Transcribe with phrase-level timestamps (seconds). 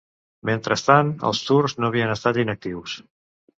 [0.49, 2.99] Mentrestant, els turcs no havien estat inactius.